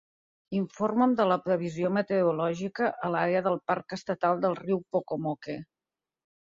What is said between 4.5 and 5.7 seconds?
riu Pocomoke.